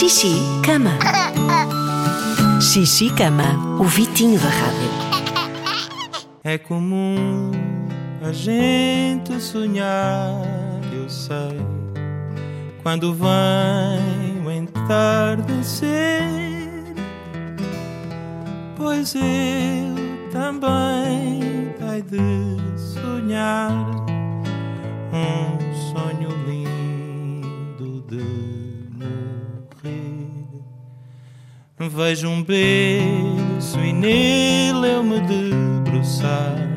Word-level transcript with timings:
Xixi, 0.00 0.32
cama. 0.64 0.92
Xixi, 2.58 3.10
cama. 3.10 3.44
O 3.78 3.84
Vitinho 3.84 4.40
da 4.40 4.48
Rádio. 4.48 4.88
É 6.42 6.56
comum 6.56 7.50
a 8.26 8.32
gente 8.32 9.38
sonhar, 9.38 10.40
eu 10.90 11.06
sei. 11.06 11.60
Quando 12.82 13.12
vem 13.12 14.42
o 14.42 14.50
entardecer, 14.50 15.84
pois 18.78 19.14
eu 19.14 19.20
também 20.32 21.74
hei 21.78 22.00
de 22.00 22.80
sonhar 22.80 24.09
Vejo 31.88 32.28
um 32.28 32.42
berço 32.42 33.80
e 33.80 33.90
nele 33.90 34.92
eu 34.92 35.02
me 35.02 35.18
debruçar, 35.20 36.68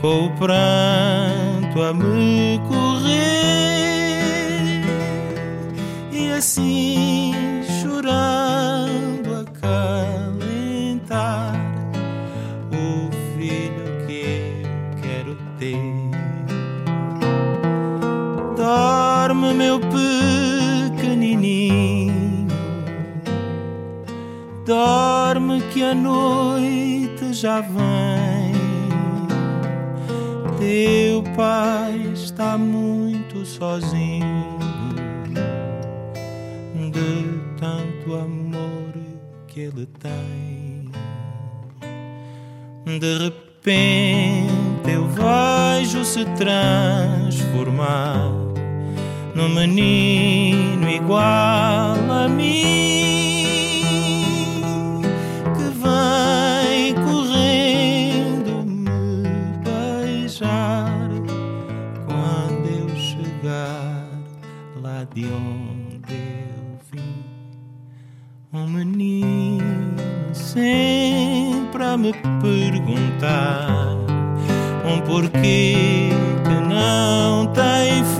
com 0.00 0.26
o 0.26 0.36
pranto 0.36 1.80
a 1.80 1.94
me 1.94 2.60
correr, 2.68 3.22
e 6.10 6.32
assim 6.32 7.62
chorando 7.80 9.46
acalentar 9.46 11.54
o 12.72 13.08
filho 13.36 14.06
que 14.08 14.64
eu 14.64 14.90
quero 15.00 15.38
ter. 15.56 15.78
Dorme, 18.56 19.54
meu 19.54 19.78
pequenininho. 20.98 21.97
Dorme 24.68 25.62
que 25.72 25.82
a 25.82 25.94
noite 25.94 27.32
já 27.32 27.62
vem. 27.62 28.52
Teu 30.58 31.22
pai 31.34 31.96
está 32.12 32.58
muito 32.58 33.46
sozinho 33.46 34.58
de 36.92 37.40
tanto 37.58 38.14
amor 38.14 38.92
que 39.46 39.60
ele 39.60 39.88
tem. 40.00 40.90
De 42.84 43.18
repente 43.24 44.92
eu 44.92 45.08
vejo 45.08 46.04
se 46.04 46.26
transformar 46.36 48.20
num 49.34 49.48
menino 49.48 50.86
igual 50.90 51.96
a 52.10 52.28
mim 52.28 53.17
chegar 63.48 64.04
lá 64.76 65.06
de 65.14 65.24
onde 65.24 66.14
eu 66.14 66.78
vim. 66.92 67.24
Um 68.52 68.66
menino 68.66 70.34
sempre 70.34 71.82
a 71.82 71.96
me 71.96 72.12
perguntar 72.42 73.96
um 74.84 75.00
porquê 75.06 76.10
que 76.44 76.68
não 76.68 77.46
tem 77.52 78.04
fim. 78.16 78.17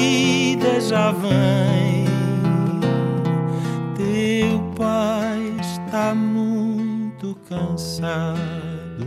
Vida 0.00 0.80
já 0.80 1.12
vem. 1.12 2.04
Teu 3.94 4.60
pai 4.74 5.56
está 5.60 6.14
muito 6.14 7.36
cansado 7.48 9.06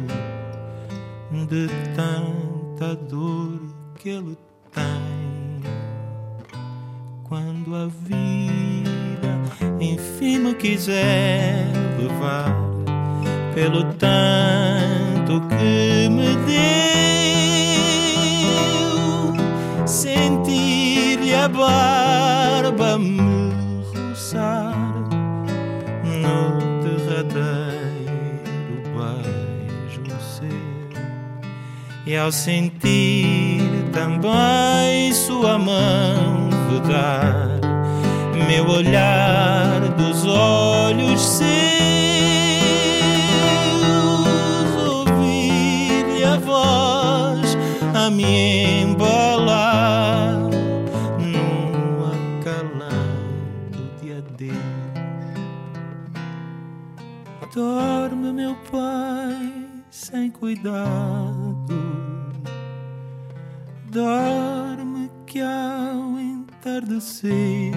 de 1.50 1.68
tanta 1.96 2.96
dor 2.96 3.60
que 3.96 4.10
ele 4.10 4.38
tem. 4.72 5.62
Quando 7.24 7.76
a 7.76 7.88
vida 7.88 9.34
enfim 9.80 10.40
me 10.40 10.54
quiser 10.54 11.66
levar 11.98 12.56
pelo 13.56 13.84
tanto 13.94 15.42
que 15.48 16.10
me 16.10 16.36
deu, 16.46 16.93
a 21.44 21.48
barba 21.50 22.98
me 22.98 23.52
roçar 23.94 24.74
no 26.22 26.60
derradeiro 26.82 28.02
beijo 28.96 30.02
seu, 30.22 30.48
e 32.06 32.16
ao 32.16 32.32
sentir 32.32 33.60
também 33.92 35.12
sua 35.12 35.60
mão 35.60 36.50
vedar 36.70 37.60
meu 38.48 38.66
olhar 38.70 39.23
acalanto 54.04 54.04
de 54.04 54.12
adeus. 54.12 54.58
Dorme, 57.54 58.34
meu 58.34 58.56
pai, 58.72 59.84
sem 59.90 60.32
cuidado. 60.32 61.68
Dorme 63.90 65.10
que 65.26 65.40
ao 65.40 66.20
entardecer 66.20 67.74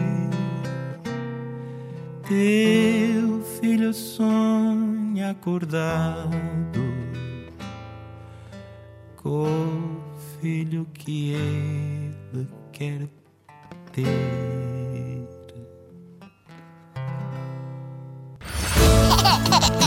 teu 2.27 3.43
filho 3.61 3.93
sonha 3.93 5.31
acordado 5.31 6.31
com 9.17 9.45
o 9.45 10.17
filho 10.41 10.87
que 10.95 11.33
ele 11.33 12.49
quer 12.73 13.09
ter. 13.93 14.46